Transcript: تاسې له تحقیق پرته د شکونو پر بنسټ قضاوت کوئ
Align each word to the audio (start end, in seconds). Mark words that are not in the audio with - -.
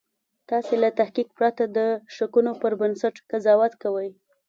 تاسې 0.49 0.73
له 0.83 0.89
تحقیق 0.99 1.29
پرته 1.37 1.63
د 1.77 1.79
شکونو 2.15 2.51
پر 2.61 2.73
بنسټ 2.81 3.15
قضاوت 3.31 3.73
کوئ 3.83 4.09